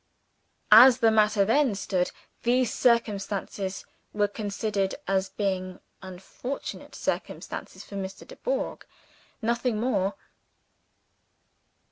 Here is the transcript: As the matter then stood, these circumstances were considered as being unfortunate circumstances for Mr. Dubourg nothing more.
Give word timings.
As 0.71 0.97
the 0.97 1.11
matter 1.11 1.45
then 1.45 1.75
stood, 1.75 2.09
these 2.41 2.73
circumstances 2.73 3.85
were 4.13 4.27
considered 4.27 4.95
as 5.07 5.29
being 5.29 5.79
unfortunate 6.01 6.95
circumstances 6.95 7.83
for 7.83 7.97
Mr. 7.97 8.25
Dubourg 8.25 8.83
nothing 9.43 9.79
more. 9.79 10.15